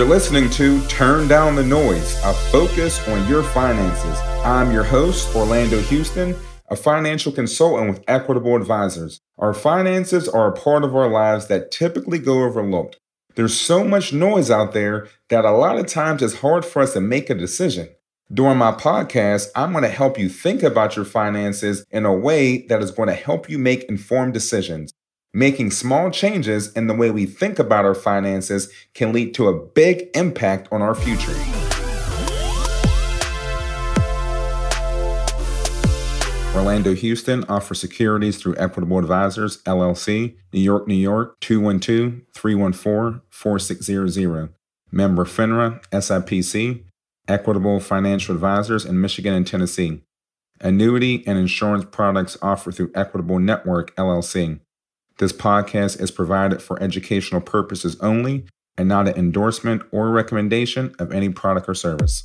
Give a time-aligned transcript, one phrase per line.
[0.00, 4.18] You're listening to Turn Down the Noise, a focus on your finances.
[4.42, 6.34] I'm your host, Orlando Houston,
[6.70, 9.20] a financial consultant with Equitable Advisors.
[9.36, 12.98] Our finances are a part of our lives that typically go overlooked.
[13.34, 16.94] There's so much noise out there that a lot of times it's hard for us
[16.94, 17.90] to make a decision.
[18.32, 22.62] During my podcast, I'm going to help you think about your finances in a way
[22.68, 24.94] that is going to help you make informed decisions.
[25.32, 29.56] Making small changes in the way we think about our finances can lead to a
[29.56, 31.36] big impact on our future.
[36.56, 44.52] Orlando Houston offers securities through Equitable Advisors, LLC, New York, New York, 212 314 4600.
[44.90, 46.82] Member FINRA, SIPC,
[47.28, 50.02] Equitable Financial Advisors in Michigan and Tennessee.
[50.60, 54.58] Annuity and insurance products offered through Equitable Network, LLC.
[55.20, 58.46] This podcast is provided for educational purposes only
[58.78, 62.24] and not an endorsement or recommendation of any product or service.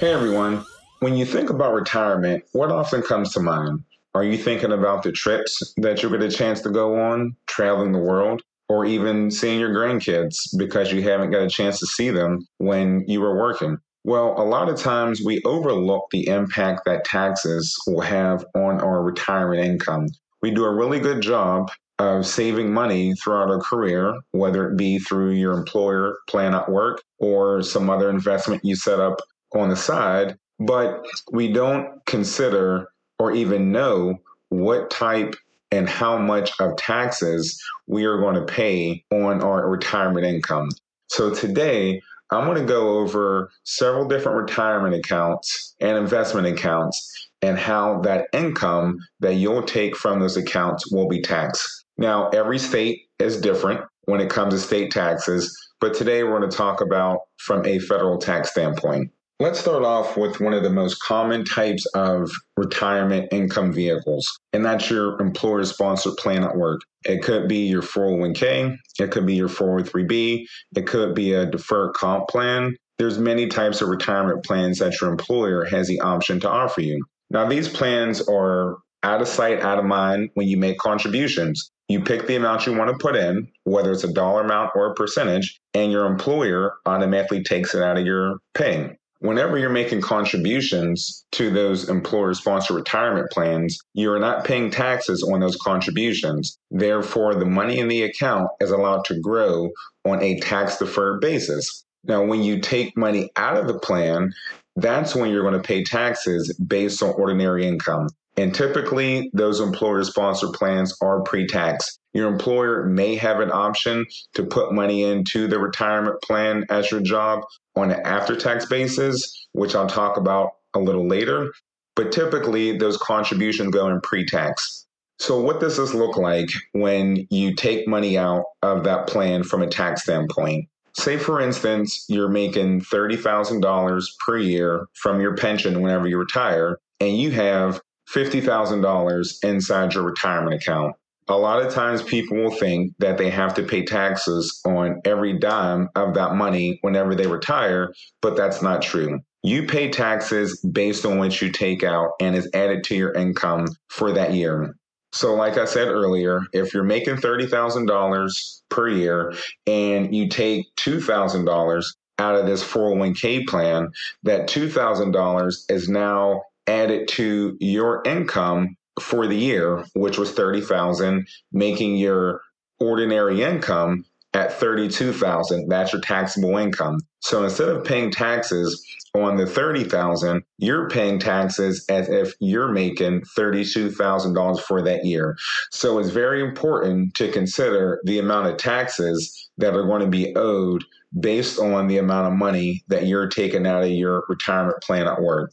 [0.00, 0.64] Hey everyone,
[1.00, 3.84] when you think about retirement, what often comes to mind?
[4.14, 7.92] Are you thinking about the trips that you get a chance to go on, traveling
[7.92, 12.08] the world, or even seeing your grandkids because you haven't got a chance to see
[12.08, 13.76] them when you were working?
[14.04, 19.02] Well, a lot of times we overlook the impact that taxes will have on our
[19.02, 20.08] retirement income.
[20.42, 24.98] We do a really good job of saving money throughout our career, whether it be
[24.98, 29.20] through your employer plan at work or some other investment you set up
[29.54, 32.88] on the side, but we don't consider
[33.20, 35.36] or even know what type
[35.70, 40.70] and how much of taxes we are going to pay on our retirement income.
[41.06, 42.00] So today,
[42.32, 48.28] I'm going to go over several different retirement accounts and investment accounts and how that
[48.32, 51.68] income that you'll take from those accounts will be taxed.
[51.98, 56.50] Now, every state is different when it comes to state taxes, but today we're going
[56.50, 59.10] to talk about from a federal tax standpoint.
[59.42, 64.64] Let's start off with one of the most common types of retirement income vehicles, and
[64.64, 66.80] that's your employer sponsored plan at work.
[67.04, 70.44] It could be your 401k, it could be your 403b,
[70.76, 72.76] it could be a deferred comp plan.
[72.98, 77.04] There's many types of retirement plans that your employer has the option to offer you.
[77.30, 81.72] Now, these plans are out of sight, out of mind when you make contributions.
[81.88, 84.92] You pick the amount you want to put in, whether it's a dollar amount or
[84.92, 90.00] a percentage, and your employer automatically takes it out of your pay whenever you're making
[90.00, 96.58] contributions to those employer sponsored retirement plans, you're not paying taxes on those contributions.
[96.72, 99.70] Therefore, the money in the account is allowed to grow
[100.04, 101.84] on a tax deferred basis.
[102.04, 104.32] Now, when you take money out of the plan,
[104.74, 108.08] that's when you're going to pay taxes based on ordinary income.
[108.36, 111.98] And typically, those employer sponsored plans are pre tax.
[112.14, 117.00] Your employer may have an option to put money into the retirement plan as your
[117.00, 121.52] job on an after tax basis, which I'll talk about a little later.
[121.96, 124.86] But typically, those contributions go in pre tax.
[125.18, 129.62] So, what does this look like when you take money out of that plan from
[129.62, 130.68] a tax standpoint?
[130.94, 137.16] Say, for instance, you're making $30,000 per year from your pension whenever you retire, and
[137.16, 137.80] you have
[138.10, 140.96] $50,000 inside your retirement account
[141.28, 145.38] a lot of times people will think that they have to pay taxes on every
[145.38, 149.20] dime of that money whenever they retire, but that's not true.
[149.42, 153.66] You pay taxes based on what you take out and is added to your income
[153.88, 154.74] for that year.
[155.12, 159.34] So, like I said earlier, if you're making $30,000 per year
[159.66, 161.84] and you take $2,000
[162.18, 163.88] out of this 401k plan,
[164.22, 171.96] that $2,000 is now added to your income for the year, which was 30,000, making
[171.96, 172.40] your
[172.80, 175.68] ordinary income at 32,000.
[175.68, 176.98] That's your taxable income.
[177.20, 178.84] So instead of paying taxes
[179.14, 185.36] on the 30,000, you're paying taxes as if you're making $32,000 for that year.
[185.70, 190.34] So it's very important to consider the amount of taxes that are going to be
[190.34, 190.84] owed
[191.20, 195.20] based on the amount of money that you're taking out of your retirement plan at
[195.20, 195.52] work.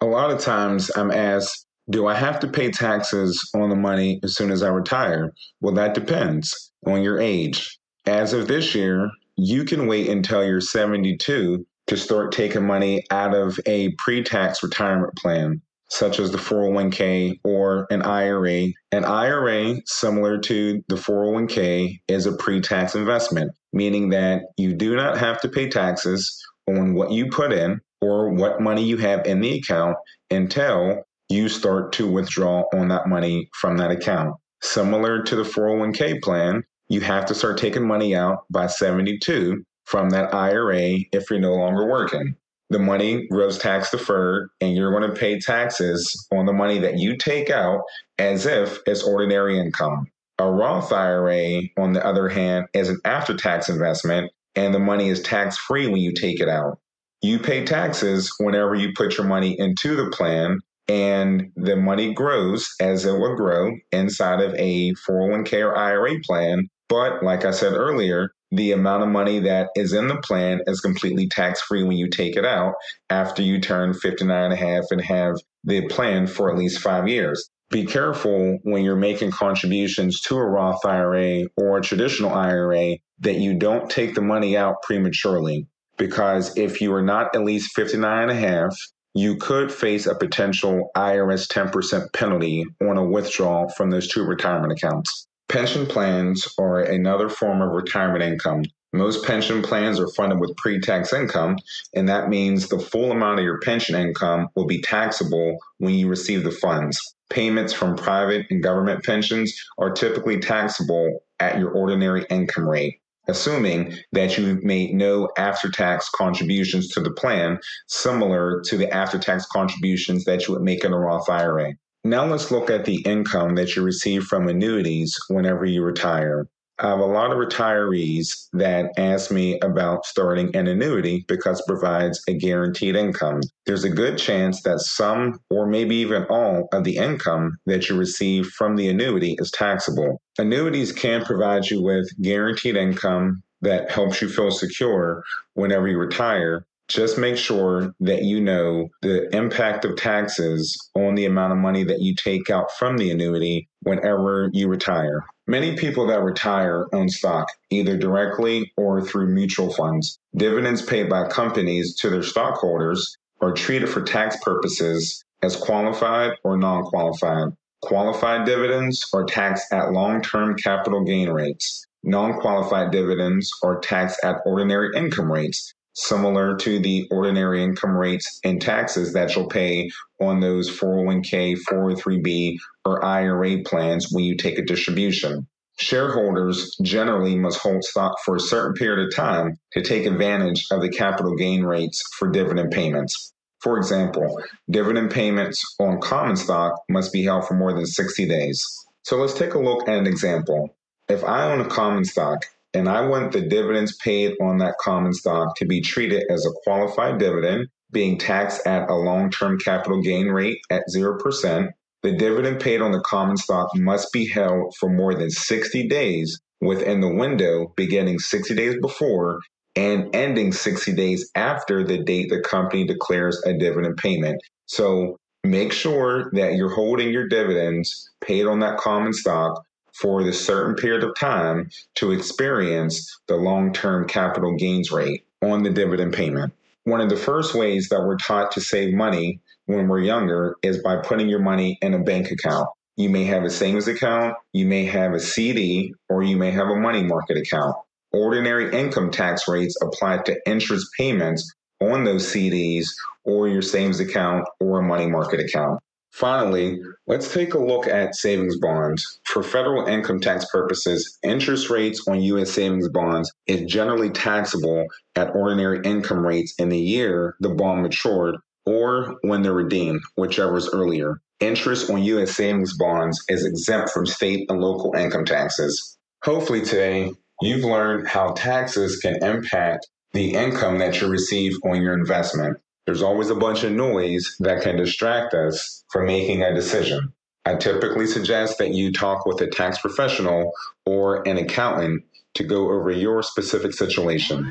[0.00, 4.20] A lot of times I'm asked, do I have to pay taxes on the money
[4.22, 5.32] as soon as I retire?
[5.60, 7.78] Well, that depends on your age.
[8.06, 13.34] As of this year, you can wait until you're 72 to start taking money out
[13.34, 18.68] of a pre tax retirement plan, such as the 401k or an IRA.
[18.92, 24.96] An IRA, similar to the 401k, is a pre tax investment, meaning that you do
[24.96, 29.26] not have to pay taxes on what you put in or what money you have
[29.26, 29.96] in the account
[30.30, 34.36] until you start to withdraw on that money from that account.
[34.60, 40.10] Similar to the 401k plan, you have to start taking money out by 72 from
[40.10, 42.36] that IRA if you're no longer working.
[42.70, 46.98] The money grows tax deferred, and you're going to pay taxes on the money that
[46.98, 47.82] you take out
[48.18, 50.06] as if it's ordinary income.
[50.38, 55.08] A Roth IRA, on the other hand, is an after tax investment, and the money
[55.08, 56.78] is tax free when you take it out.
[57.20, 62.68] You pay taxes whenever you put your money into the plan, and the money grows
[62.80, 66.68] as it would grow inside of a 401k or IRA plan.
[66.88, 70.80] But like I said earlier, the amount of money that is in the plan is
[70.80, 72.74] completely tax free when you take it out
[73.08, 77.08] after you turn 59 and a half and have the plan for at least five
[77.08, 77.48] years.
[77.70, 83.36] Be careful when you're making contributions to a Roth IRA or a traditional IRA that
[83.36, 85.66] you don't take the money out prematurely.
[85.96, 88.76] Because if you are not at least 59 and a half,
[89.14, 94.72] you could face a potential IRS 10% penalty on a withdrawal from those two retirement
[94.72, 95.26] accounts.
[95.48, 98.64] Pension plans are another form of retirement income.
[98.94, 101.56] Most pension plans are funded with pre tax income,
[101.94, 106.08] and that means the full amount of your pension income will be taxable when you
[106.08, 106.98] receive the funds.
[107.28, 113.94] Payments from private and government pensions are typically taxable at your ordinary income rate, assuming
[114.12, 117.58] that you've made no after tax contributions to the plan,
[117.88, 121.74] similar to the after tax contributions that you would make in a Roth IRA.
[122.04, 126.48] Now let's look at the income that you receive from annuities whenever you retire.
[126.82, 131.66] I have a lot of retirees that ask me about starting an annuity because it
[131.68, 133.40] provides a guaranteed income.
[133.66, 137.96] There's a good chance that some or maybe even all of the income that you
[137.96, 140.20] receive from the annuity is taxable.
[140.38, 145.22] Annuities can provide you with guaranteed income that helps you feel secure
[145.54, 151.26] whenever you retire, just make sure that you know the impact of taxes on the
[151.26, 155.24] amount of money that you take out from the annuity whenever you retire.
[155.46, 160.18] Many people that retire own stock, either directly or through mutual funds.
[160.36, 166.56] Dividends paid by companies to their stockholders are treated for tax purposes as qualified or
[166.56, 167.48] non qualified.
[167.82, 171.86] Qualified dividends are taxed at long term capital gain rates.
[172.04, 178.38] Non qualified dividends are taxed at ordinary income rates, similar to the ordinary income rates
[178.44, 179.90] and taxes that you'll pay
[180.24, 185.46] on those 401k, 403b, or IRA plans when you take a distribution.
[185.78, 190.82] Shareholders generally must hold stock for a certain period of time to take advantage of
[190.82, 193.32] the capital gain rates for dividend payments.
[193.60, 194.40] For example,
[194.70, 198.64] dividend payments on common stock must be held for more than 60 days.
[199.04, 200.76] So let's take a look at an example.
[201.08, 202.44] If I own a common stock
[202.74, 206.52] and I want the dividends paid on that common stock to be treated as a
[206.64, 211.68] qualified dividend, being taxed at a long term capital gain rate at 0%.
[212.02, 216.40] The dividend paid on the common stock must be held for more than 60 days
[216.60, 219.38] within the window beginning 60 days before
[219.76, 224.40] and ending 60 days after the date the company declares a dividend payment.
[224.66, 230.32] So make sure that you're holding your dividends paid on that common stock for the
[230.32, 236.12] certain period of time to experience the long term capital gains rate on the dividend
[236.12, 236.52] payment.
[236.84, 240.82] One of the first ways that we're taught to save money when we're younger is
[240.82, 242.66] by putting your money in a bank account.
[242.96, 246.66] You may have a savings account, you may have a CD, or you may have
[246.66, 247.76] a money market account.
[248.12, 252.86] Ordinary income tax rates apply to interest payments on those CDs
[253.24, 255.80] or your savings account or a money market account.
[256.12, 259.20] Finally, let's take a look at savings bonds.
[259.24, 262.50] For federal income tax purposes, interest rates on U.S.
[262.50, 264.84] savings bonds is generally taxable
[265.16, 270.56] at ordinary income rates in the year the bond matured or when they're redeemed, whichever
[270.58, 271.20] is earlier.
[271.40, 272.36] Interest on U.S.
[272.36, 275.98] savings bonds is exempt from state and local income taxes.
[276.24, 281.94] Hopefully, today you've learned how taxes can impact the income that you receive on your
[281.94, 282.58] investment.
[282.84, 287.12] There's always a bunch of noise that can distract us from making a decision.
[287.44, 290.52] I typically suggest that you talk with a tax professional
[290.84, 292.02] or an accountant
[292.34, 294.50] to go over your specific situation.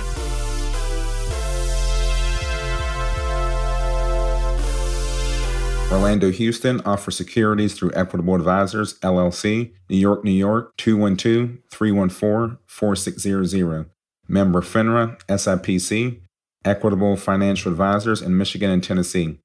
[5.89, 13.89] Orlando Houston offers securities through Equitable Advisors, LLC, New York, New York, 212 314 4600.
[14.27, 16.19] Member FINRA, SIPC,
[16.65, 19.39] Equitable Financial Advisors in Michigan and Tennessee.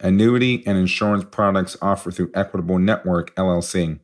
[0.00, 4.00] Annuity and insurance products offered through Equitable Network, LLC.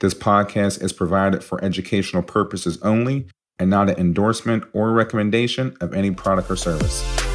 [0.00, 3.26] This podcast is provided for educational purposes only
[3.58, 7.31] and not an endorsement or recommendation of any product or service.